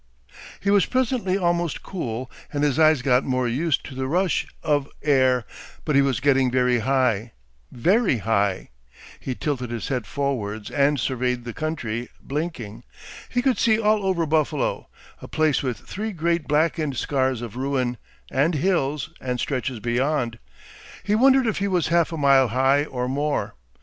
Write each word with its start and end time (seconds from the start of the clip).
He 0.59 0.71
was 0.71 0.87
presently 0.87 1.37
almost 1.37 1.83
cool, 1.83 2.31
and 2.51 2.63
his 2.63 2.79
eyes 2.79 3.03
got 3.03 3.23
more 3.23 3.47
used 3.47 3.85
to 3.85 3.93
the 3.93 4.07
rush 4.07 4.47
of 4.63 4.89
air, 5.03 5.45
but 5.85 5.95
he 5.95 6.01
was 6.01 6.19
getting 6.19 6.49
very 6.49 6.79
high, 6.79 7.33
very 7.71 8.17
high. 8.17 8.69
He 9.19 9.35
tilted 9.35 9.69
his 9.69 9.89
head 9.89 10.07
forwards 10.07 10.71
and 10.71 10.99
surveyed 10.99 11.45
the 11.45 11.53
country, 11.53 12.09
blinking. 12.19 12.83
He 13.29 13.43
could 13.43 13.59
see 13.59 13.79
all 13.79 14.03
over 14.03 14.25
Buffalo, 14.25 14.89
a 15.21 15.27
place 15.27 15.61
with 15.61 15.77
three 15.77 16.13
great 16.13 16.47
blackened 16.47 16.97
scars 16.97 17.43
of 17.43 17.55
ruin, 17.55 17.97
and 18.31 18.55
hills 18.55 19.11
and 19.21 19.39
stretches 19.39 19.79
beyond. 19.79 20.39
He 21.03 21.13
wondered 21.13 21.45
if 21.45 21.59
he 21.59 21.67
was 21.67 21.89
half 21.89 22.11
a 22.11 22.17
mile 22.17 22.47
high, 22.47 22.85
or 22.85 23.07
more. 23.07 23.53